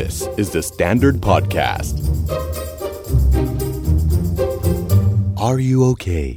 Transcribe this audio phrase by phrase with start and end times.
[0.00, 1.94] This is the Standard Podcast.
[5.46, 6.28] Are you okay?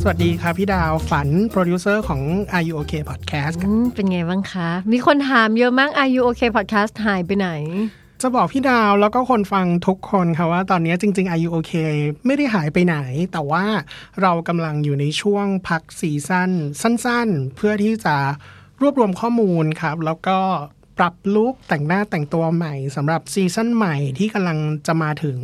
[0.00, 2.22] สวัสดีครับพี่ดาวฝันโปรดิวเซอร์ของ
[2.56, 7.48] Are You Okay Podcast อืมเป็นไงบ้างคะ มีคนถามเยอะมาก Are you okay podcast หายไปไหน
[8.22, 11.94] จะบอกพี่ดาวแล้วก็คนฟังทุกคนค่ะว่าตอนนี้จริง ๆ Are You Okay
[12.26, 12.96] ไม่ได้หายไปไหน
[13.32, 13.64] แต่ว่า
[14.22, 16.50] เรากำลังอยู่ในช่วงพักซีซั่น
[16.82, 18.16] สั้น ๆ เพื่อที่จะ
[18.80, 20.38] รวบรวมข้อมูลครับ แล้วก็
[20.98, 25.38] ปรับลุคแต่งหน้าแต่งตัวใหม่สำหรับซีซั่นใหม่ที่กำลังจะมาถึง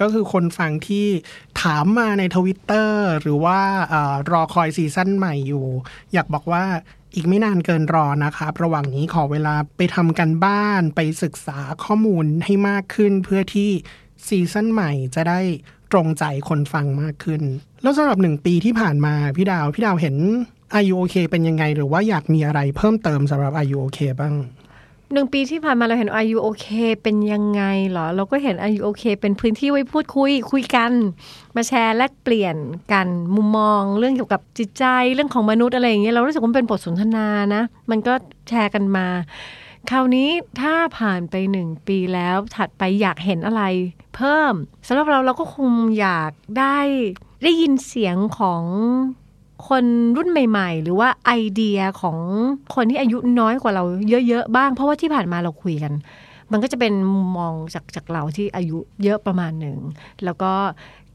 [0.00, 1.06] ก็คือคนฟังที่
[1.62, 5.66] ถามมาในทวิตเตอร์หรือว่าเออรอคอยซีซั่นใหม่อยู่
[6.12, 6.64] อยากบอกว่า
[7.14, 13.70] อีกไม่นานเกินรอนะครับ ระหว่างนี้ขอเวลาไปทำการบ้านไปศึกษาข้อมูลให้มากขึ้น เพื่อที่
[14.26, 15.40] ซีซั่นใหม่จะได้
[15.92, 17.42] ตรงใจคนฟังมากขึ้น
[17.82, 20.16] แล้วสำหรับหนึ่งปีที่ผ่านมาพี่ดาวพี่ดาวเห็น
[20.76, 24.34] Are You Okay เป็นยังไง หรือว่าอยากมีอะไรเพิ่มเติมสำหรับ Are You Okay บ้าง
[25.12, 30.92] หนึ่งปีที่ผ่านมาเราเห็น Are you okay เป็นยังไงเหรอ เราก็เห็น Are you okay เป็นพื้นที่ไว้พูดคุย คุยกัน
[31.56, 32.56] มาแชร์แลกเปลี่ยน
[32.92, 38.14] กันมุมมอง เรื่องเกี่ยวกับจิตใจเรื่องของมนุษย์อะไรอย่างเงี้ยเรารู้สึกว่ามันเป็นบทสนทนานะ มันก็
[38.48, 39.06] แชร์กันมา
[39.90, 40.28] คราวนี้
[40.60, 43.62] ถ้าผ่านไปหนึ่งปีแล้วถัดไปอยากเห็นอะไร
[44.14, 44.54] เพิ่ม
[44.86, 46.78] สำหรับเราเราก็คงอยากได้
[47.42, 48.62] ได้ยินเสียงของ
[49.68, 49.84] คน
[50.16, 52.18] รุ่นใหม่ ๆ หรือว่าไอเดียของ
[52.74, 53.84] คนที่อายุน้อยกว่าเรา
[54.28, 55.92] เยอะๆบ้าง เพราะว่าที่ผ่านมาเราคุยกัน
[56.52, 59.78] มันก็จะเป็นมุมมองจากจากเราที่อายุเยอะประมาณหนึ่ง
[60.24, 60.52] แล้วก็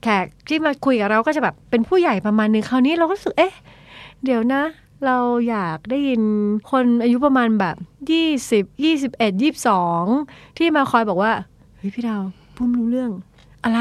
[0.02, 3.54] แขกที่มาคุยกับเราก็จะแบบเป็นผู้ใหญ่ประมาณหนึ่งคราวนี้เราก็รู้สึกเอ๊ะ
[4.24, 4.64] เดี๋ยวนะ
[5.06, 5.18] เรา
[5.50, 6.22] อยากได้ยิน
[6.72, 7.76] คนอายุประมาณแบบ
[8.12, 10.04] ยี่สิบยี่สิบเอ็ดยี่สอง
[10.58, 11.32] ที่มาคอยบอกว่า
[11.78, 12.22] เฮ้ยพี่ดาว
[12.56, 13.12] พูดไม่รู้เรื่อง
[13.66, 13.80] อะไร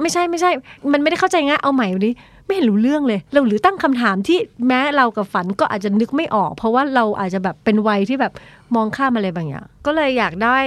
[0.00, 0.50] ไม่ใช่ไม่ใช่
[0.92, 2.14] มันไม่ได้เข้าใจง่ายเอาใหม่วันนี้
[2.46, 8.32] ไม่เห็นรู้เรื่องเลยเราหรือตั้งคำถามที่แม้เรากับฝันก็อาจจะนึกไม่ออก เพราะว่าเราอาจจะแบบเป็นวัยที่แบบ
[8.74, 10.58] มองข้ามอะไรบางอย่าง ก็เลยอยากได้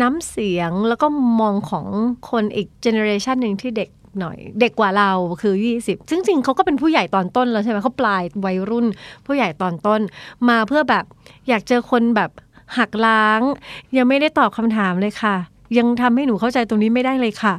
[0.00, 1.06] น้ำเสียงแล้วก็มุม
[1.40, 1.86] มองของ
[2.30, 3.90] คนอีกเจเนอเรชันหนึ่งที่เด็ก
[4.20, 5.10] หน่อย เด็กกว่าเรา
[5.42, 8.86] คือ 20 ซึ่งจริงเขาก็เป็นผู้ใหญ่ตอนต้นแล้วใช่ไหมเขาปลายวัยรุ่น
[9.26, 10.00] ผู้ใหญ่ตอนต้น
[10.48, 11.04] มาเพื่อแบบ
[11.48, 12.30] อยากเจอคนแบบ
[12.78, 13.40] หักล้าง
[13.96, 15.36] ยังไม่ได้ตอบคำถามเลยค่ะ
[15.78, 17.54] ยังทำให้หนูเข้าใจตรงนี้ไม่ได้เลยค่ะ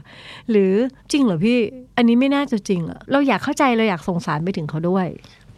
[0.50, 0.74] หรือ
[1.12, 1.60] จริงเหรอพี่
[2.02, 5.08] อันนี้ไม่น่าจะจริงอะเราอยากเข้าใจ เราอยากส่งสารไปถึงเขาด้วย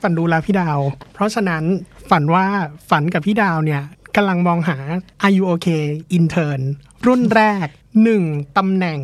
[0.02, 0.80] ฝันดูแลพี่ดาว
[1.14, 1.64] เพราะฉะนั้น
[2.10, 2.46] ฝันว่า
[2.90, 3.84] ฝันกับพี่ดาวเนี่ย
[4.16, 4.78] กำลังมองหา
[5.26, 5.86] Are You Okay
[6.18, 6.62] Intern
[7.08, 7.68] รุ่นแรก
[8.04, 8.24] หนึ่ง
[8.58, 9.00] ตำแหน่ง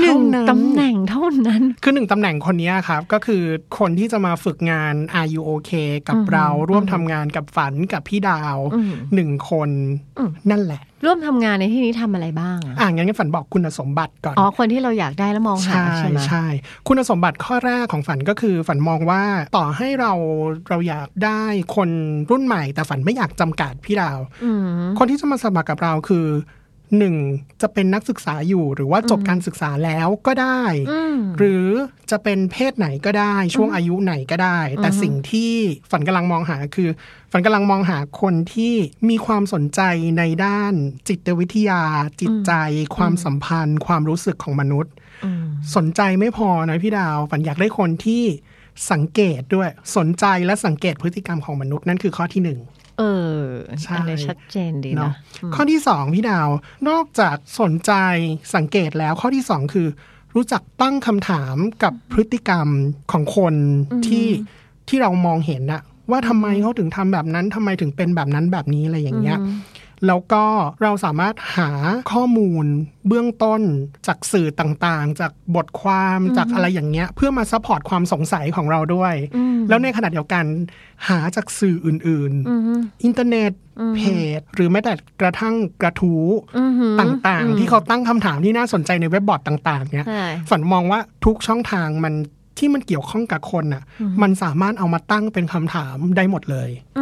[0.00, 3.42] หนึ่งเท่าตำแหน่งเท่านั้น คือหนึ่งตำแหน่งคนนี้ครับ ก็คือ
[3.78, 8.56] คนที่จะมาฝึกงาน Are You Okay กับเราร่วมทำงานกับฝันกับพี่ดาว
[9.14, 9.70] หนึ่งคน
[10.50, 16.44] นั่นแหละ ร่วมทำงานในที่นี้ทำอะไรบ้างอะอ่างั้นฝันบอกคุณสมบัติก่อน อ๋อ คนที่เราอยากได้แล้วมองหาใช่ใช่ไหมใช่
[16.88, 19.22] คุณสมบัติข้อแรกของฝันก็คือ ฝันมองว่า
[19.56, 20.12] ต่อให้เรา
[20.68, 21.42] เราอยากได้
[21.76, 21.90] คน
[22.30, 24.66] รุ่นใหม่ แต่ฝันไม่อยากจำกัดพี่ดาวอืม
[24.98, 26.26] คนที่จะมาสมัครกับเราคือ
[26.98, 27.16] หนึ่ง
[27.62, 31.66] จะเป็นนักศึกษาอยู่หรือว่าจบการศึกษาแล้วก็ได้อืมหรือ
[32.10, 35.52] จะเป็นเพศไหนก็ได้ ช่วงอายุไหนก็ได้ แต่สิ่งที่
[35.90, 36.88] ฝันกำลังมองหาคือ
[37.32, 38.74] ฝันกำลังมองหาคนที่
[39.08, 39.80] มีความสนใจ
[40.18, 40.74] ในด้าน
[41.08, 41.82] จิตวิทยา
[42.20, 42.52] จิตใจ
[42.96, 44.92] ความสัมพันธ์ ความรู้สึกของมนุษย์
[45.24, 48.24] อืมสนใจไม่พอนะพี่ดาว ฝันอยากได้คนที่
[48.92, 52.58] สังเกตด้วยสนใจและสังเกตพฤติกรรมของมนุษย์นั่นคือข้อที่หนึ่ง
[53.02, 53.38] เออ
[53.82, 56.48] ใช่อันนี้ชัดเจนดีเนาะนะ ข้อที่สองพี่ดาว
[56.88, 57.92] นอกจากสนใจ
[58.54, 59.88] สังเกตแล้วข้อที่สองคือ
[60.34, 62.68] รู้จักตั้งคำถามกับพฤติกรรม
[63.12, 63.54] ของคน
[64.06, 64.28] ที่
[64.88, 69.38] ที่เรามองเห็นอะว่าทำไมเขาถึงทำแบบนั้นทำไมถึงเป็นแบบนั้นแบบนี้อะไรอย่างเงี้ย
[70.06, 70.44] แล้วก็
[70.82, 71.70] เราสามารถหา
[72.12, 72.64] ข้อมูล
[73.08, 73.60] เบื้องต้น
[74.06, 79.14] จากสื่อต่างๆ จากบทความจากอะไรอย่างเงี้ย เพื่อมา support ความสงสัยของเราด้วย
[79.68, 80.44] แล้วในขณะเดียวกัน
[81.08, 83.52] หาจากสื่ออื่นๆ อินเทอร์เน็ต
[83.96, 84.00] เพ
[84.38, 86.24] จ หรือแม้แต่กระทั่งกระทู้
[87.00, 92.14] ต่างๆ ที่เขาตั้งคำถามที่น่าสนใจในเว็บบอร์ดต่าง ๆ เนี่ยใช่ฝันมองว่าทุกช่องทางมัน
[92.58, 93.82] ที่มันเกี่ยวข้องกับคนน่ะ
[94.22, 97.00] มันสามารถเอามาตั้งเป็นคำถามได้หมดเลยอ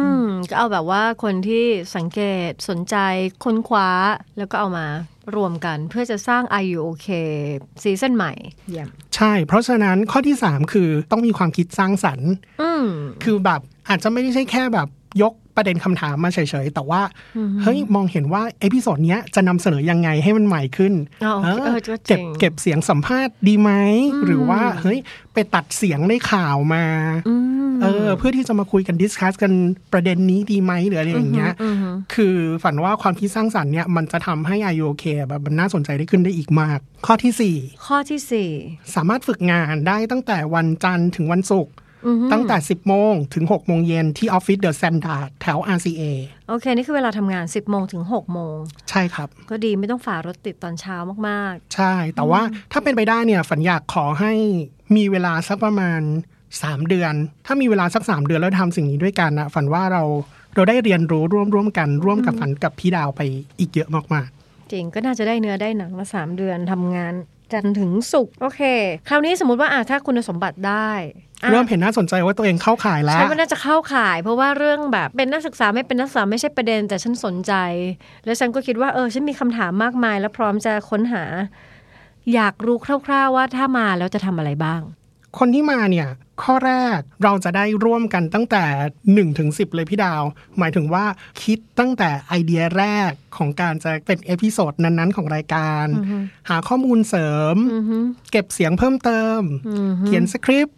[0.51, 1.65] ก็เอาแบบว่าคนที่
[1.95, 2.95] สังเกตสนใจ
[3.43, 3.89] ค้นคว้า
[4.37, 4.87] แล้วก็เอามา
[5.35, 7.31] รวมกันเพื่อจะสร้าง Are You Okay
[7.83, 8.33] ซีซั่นใหม่
[8.69, 12.31] เยี่ยมใช่ เพราะฉะนั้นข้อที่ 3 คือต้องมีความคิดสร้างสรรค์
[12.61, 12.85] อืม
[13.23, 14.87] คือแบบอาจจะไม่ได้ใช่แค่แบบ
[15.21, 17.01] ยก ประเด็นคำถามมาเฉยๆ แต่ว่า
[17.63, 20.93] เฮ้ย มองเห็นว่า episode เนี้ยจะนำเสนอยังไงให้มันใหม่ขึ้น
[21.25, 23.71] อ๋อโอเคเออเออก็จริงเก็บเก็บเสียงสัมภาษณ์ดีไหม
[24.25, 24.99] หรือว่า เฮ้ย
[25.33, 26.85] ไปตัดเสียงในข่าวมา
[27.81, 29.51] เออเพื่อที่จะมาคุยกัน discuss กัน
[29.93, 31.53] ประเด็นนี้ดีไหมหรืออะไรอย่างเงี้ย
[32.13, 37.55] คือฝันว่าความคิดสร้างสรรค์เนี่ยมันจะทำให้ Are You Okay แบบมันน่าสนใจได้ขึ้นได้อีกมาก ข้อที่สี่
[37.85, 38.49] ข้อที่สี่
[38.95, 41.73] สามารถฝึกงานได้ตั้งแต่วันจันทร์ถึงวันศุกร์
[42.31, 46.03] ตั้งแต่ 10 โมงถึง 6 โมงเย็นที่ออฟฟิศเดอะ a ซนดาร์ดแถว RCA
[46.49, 48.57] โอเค นี่คือเวลาทำงาน 10 โมงถึง 6 โมง
[48.89, 50.95] ใช่ครับ ก็ดีไม่ต้องฝ่ารถติดตอนเช้า
[51.29, 54.33] มากใช่ แต่ว่าถ้าเป็นไปได้เนี่ยฝันอยากขอให้
[54.95, 56.01] มีเวลาสักประมาณ
[56.49, 57.13] 3 เดือน
[57.45, 60.03] ถ้ามีเวลาสัก 3 เดือนแล้วทำสิ่งนี้ด้วยกันนะฝันว่าเรา
[60.55, 63.21] เราได้เรียนรู้ร่วมร่วมกันร่วมกับฝันกับพี่ดาวไป
[63.59, 67.13] อีกเยอะมากๆจริงก็น่าจะได้เนื้อได้หนังมา3เดือนทำงาน
[67.53, 68.61] จันทร์ถึงศุกร์โอเค
[69.09, 70.91] คราวนี้สมมติว่าอะถ้าคุณสมบัติได้
[71.43, 77.53] อะๆเริ่มเห็นน่าสนใจว่าตัวเองเข้าข่ายแล้วฉันว่าน่าจะเข้าข่าย เพราะว่าเรื่องแบบเป็นนักศึกษาไม่เป็นนักศึกษาไม่ใช่ประเด็น แต่ฉันสนใจ
[78.25, 81.23] แล้วฉันก็คิดว่าเออฉันมีคำถามมากมาย แล้วพร้อมจะค้นหา
[82.33, 84.81] อยากรู้คร่าว ๆ ว่าถ้ามาแล้วจะทำอะไรบ้าง
[85.39, 86.09] คนที่มาเนี่ย
[86.43, 88.65] ข้อแรกเราจะได้ร่วมกันตั้งแต่
[89.31, 90.23] 1ถึง10 เลยพี่ดาว
[90.57, 91.05] หมายถึงว่า
[91.41, 95.85] คิดตั้งแต่ไอเดียแรกของการจะเป็น episode นั้นๆ ของรายการ
[96.49, 97.55] หาข้อมูลเสริม
[98.31, 99.41] เก็บเสียงเพิ่มเติม
[100.05, 100.77] เขียนสคริปต์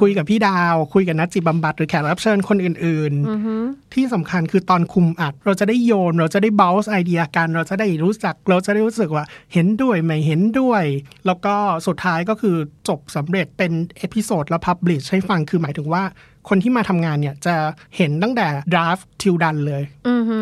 [0.00, 10.84] คุยกับพี่ดาว คุยกับนักจิตบำบัดหรือแขกรับเชิญคนอื่นๆที่สำคัญคือตอนคุมอัด เราจะได้โยน เราจะได้ bounce ไอเดียกันเราจะได้รู้จัก เราจะได้รู้สึกว่าเห็นด้วยไม่เห็นด้วย
[11.26, 11.54] แล้วก็
[11.86, 12.56] สุดท้ายก็คือ
[12.88, 16.04] จบสำเร็จเป็น episode แล้ว publish ให้ฟังคือหมายถึงว่า
[16.48, 17.54] คนที่มาทำงานเนี่ยจะ
[17.96, 19.82] เห็นตั้งแต่ draft till done เลย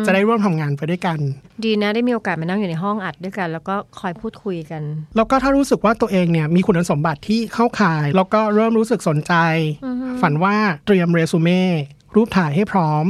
[0.05, 1.19] จะได้ร่วมทำงานไปด้วยกัน
[1.63, 4.81] ดีนะได้มีโอกาสมานั่งอยู่ในห้องอัดด้วยกัน แล้วก็คอยพูดคุยกัน
[5.15, 9.33] แล้วก็ถ้ารู้สึกว่าตัวเองเนี่ยมีคุณสมบัติที่เข้าข่าย แล้วก็เริ่มรู้สึกสนใจ
[10.21, 10.55] ฝันว่า
[10.85, 11.63] เตรียมเรซูเม่
[12.15, 13.05] รูปถ่ายให้พร้อม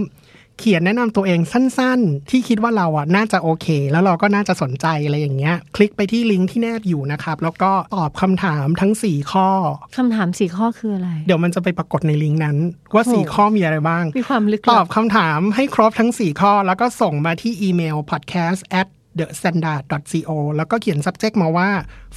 [0.59, 9.49] เขียนแนะนำตัวเองสั้นๆ ที่คิดว่าเราอะน่าจะโอเค แล้วเราก็น่าจะสนใจอะไรอย่างเงี้ย คลิกไปที่ลิงก์ที่แนบอยู่นะครับ แล้วก็ตอบคำถามทั้ง 4 ข้อ
[9.97, 12.57] คำถามสี่ข้อคืออะไร เดี๋ยวมันจะไปปรากฏในลิงก์นั้น
[12.93, 18.87] ว่าโอ้4ข้อมีอะไรบ้างมีความลึกตลัอบคำถามให้ครบทั้ง 4 ข้อ แล้วก็ส่งมาที่อีเมล podcast at
[19.19, 21.69] the standard co แล้วก็เขียน subject มาว่า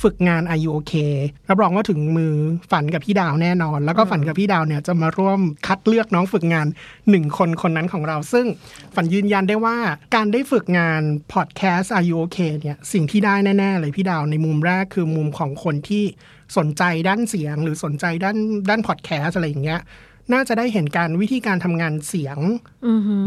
[0.03, 1.15] ฝึกงาน Are you okay
[1.49, 2.35] รับรองว่าถึงมือ
[2.71, 6.67] ฝันกับพี่ดาวแน่นอน แล้วก็ฝันกับพี่ดาวเนี่ยจะมาร่วมคัดเลือกน้องฝึกงาน
[7.11, 8.47] หนึ่งคนคนนั้นของเรา ซึ่ง
[8.95, 9.77] ฝันยืนยันได้ว่า
[10.15, 11.03] การได้ฝึกงาน
[11.33, 16.05] podcast Are you okay เนี่ยสิ่งที่ได้แน่ๆเลยพี่ดาวในมุมแรกคือมุมของคนที่
[16.57, 18.37] สนใจด้านเสียงหรือสนใจด้าน
[18.69, 19.81] ด้าน podcast อะไรอย่างเงี้ย
[20.33, 22.39] น่าจะได้เห็นการวิธีการทำงานเสียง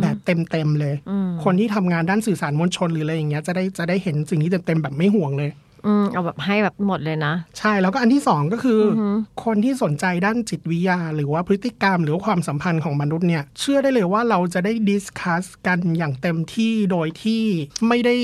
[0.01, 0.95] แบบเต็มๆเลย
[1.43, 5.49] คนที่ทำงานด้านสื่อสารมวลชนหรืออะไรอย่างเงี้ยจะได้จะได้เห็นสิ่งนี้เต็มๆแบบไม่ห่วงเลย
[5.87, 9.01] อืมเอาแบบให้แบบหมดเลยนะ ใช่แล้วก็อันที่สองก็คืออ
[9.45, 17.43] คนที่สนใจด้านจิตวิทยา หรือว่าพฤติกรรมหรือว่าความสัมพันธ์ของมนุษย์เนี่ย เชื่อได้เลยว่าเราจะได้ดิสคัสกันอย่างเต็มที่โดยที่
[17.87, 18.15] ไม่ได้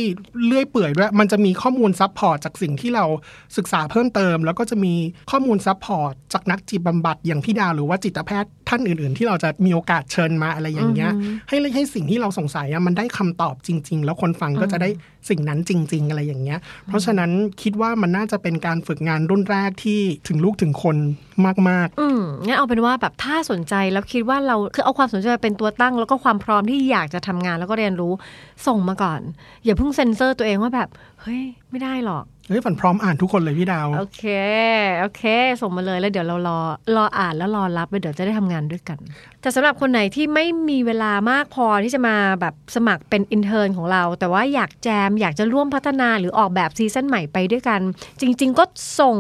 [0.46, 3.06] เรื่อยเปื่อยด้วย มันจะมีข้อมูล support จากสิ่งที่เรา
[3.58, 4.94] ศึกษาเพิ่มเติม แล้วก็จะมี
[5.32, 11.12] ข้อมูล support จากนักจิตบำบัดอย่างพี่ดาวหรือว่าจิตแพทย์ท่านอื่น ๆ ที่เราจะมีโอกาสเชิญมาอะไรอย่างเงี้ย
[11.50, 14.90] ให้ให้สิ่งที่เราสงสัยอะมันได้คำตอบจริง ๆ แล้วคนฟังก็จะได้
[15.30, 17.32] สิ่งนั้นจริง ๆ อะไรอย่างเงี้ย เพราะฉะนั้น
[17.62, 20.98] คิดว่ามันน่าจะเป็นการฝึกงานรุ่นแรกที่ถึงลูกถึงคน
[21.70, 28.14] มากอืมงั้นเอาเป็นว่าแบบถ้าสนใจแล้วคิดว่าเราคือเอาความสนใจเป็นตัวตั้ง แล้วก็ความพร้อมที่อยากจะทำงานแล้วก็เรียนรู้
[28.68, 29.22] ส่งมาก่อน
[29.64, 30.90] อย่าเพิ่งเซ็นเซอร์ตัวเองว่าแบบ
[31.22, 34.24] เฮ้ย ไม่ได้หรอก เฮ้ยฝันพร้อมอ่านทุกคนเลยพี่ดาว โอเค
[35.00, 35.24] โอเค
[35.62, 36.60] ส่งมาเลยแล้วเดี๋ยวเรารอ
[36.96, 39.00] รออ่านแล้วรอรับแล้วเดี๋ยวจะได้ทำงานด้วยกัน
[39.42, 47.82] แต่สำหรับคนไหนที่ไม่มีเวลามากพอที่จะมาแบบสมัครเป็น intern ของเรา แต่ว่าอยากแจมอยากจะร่วมพัฒนาหรือออกแบบซีซั่นใหม่ไปด้วยกัน
[48.22, 48.64] จริง ๆ ก็
[49.00, 49.18] ส่ง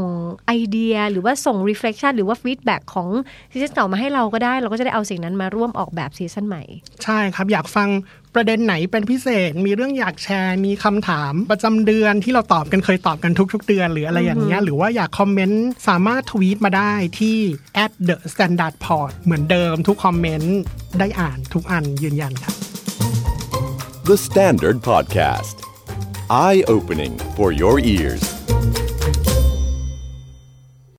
[0.47, 3.07] ไอเดียหรือว่าส่ง reflection หรือว่า feedback ของ
[3.51, 6.63] ซีซั่นเก่ามาให้เราก็ได้ เราก็จะได้เอาสิ่งนั้นมาร่วมออกแบบซีซั่นใหม่
[7.03, 7.89] ใช่ครับอยากฟัง
[8.35, 17.37] ประเด็นไหนเป็นพิเศษ มีเรื่องอยากแชร์ มีคำถามประจำเดือนที่เราตอบกันเคยตอบกันทุก ๆ เดือน หรืออะไรอย่างเงี้ยหรือว่าอยากคอมเมนต์สามารถทวีตมาได้ที่
[17.83, 20.57] at the standard port เหมือนเดิมทุกคอมเมนต์
[20.99, 22.55] ได้อ่านทุกอันยืนยันครับ
[24.09, 25.55] The Standard Podcast.
[26.29, 28.23] Eye opening for your ears.